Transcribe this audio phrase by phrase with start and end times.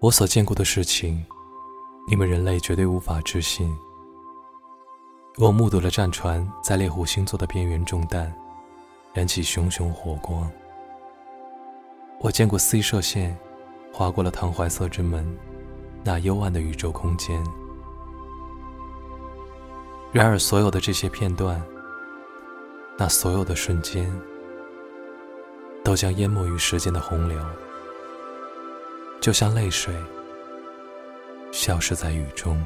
[0.00, 1.22] 我所见过的事情，
[2.08, 3.70] 你们人类绝对无法置信。
[5.36, 8.34] 我目睹了战船在猎户星座的边缘中弹，
[9.12, 10.50] 燃起熊熊火光。
[12.18, 13.38] 我见过 C 射线
[13.92, 15.38] 划过了唐怀瑟之门，
[16.02, 17.38] 那幽暗的宇宙空间。
[20.12, 21.62] 然而，所有的这些片段，
[22.96, 24.10] 那所有的瞬间，
[25.84, 27.38] 都将淹没于时间的洪流，
[29.20, 29.94] 就像泪水，
[31.52, 32.58] 消失在雨中。